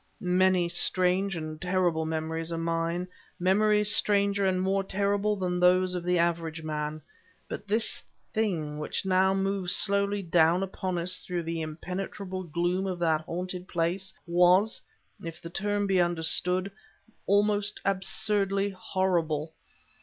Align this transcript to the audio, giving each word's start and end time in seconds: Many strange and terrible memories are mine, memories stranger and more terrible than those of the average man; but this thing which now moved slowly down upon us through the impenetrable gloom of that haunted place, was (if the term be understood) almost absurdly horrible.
Many 0.19 0.67
strange 0.67 1.35
and 1.35 1.61
terrible 1.61 2.07
memories 2.07 2.51
are 2.51 2.57
mine, 2.57 3.07
memories 3.39 3.93
stranger 3.95 4.47
and 4.47 4.59
more 4.59 4.83
terrible 4.83 5.35
than 5.35 5.59
those 5.59 5.93
of 5.93 6.03
the 6.03 6.17
average 6.17 6.63
man; 6.63 7.03
but 7.47 7.67
this 7.67 8.01
thing 8.33 8.79
which 8.79 9.05
now 9.05 9.35
moved 9.35 9.69
slowly 9.69 10.23
down 10.23 10.63
upon 10.63 10.97
us 10.97 11.19
through 11.19 11.43
the 11.43 11.61
impenetrable 11.61 12.41
gloom 12.43 12.87
of 12.87 12.97
that 12.97 13.21
haunted 13.25 13.67
place, 13.67 14.11
was 14.25 14.81
(if 15.23 15.39
the 15.39 15.51
term 15.51 15.85
be 15.85 16.01
understood) 16.01 16.71
almost 17.27 17.79
absurdly 17.85 18.71
horrible. 18.71 19.53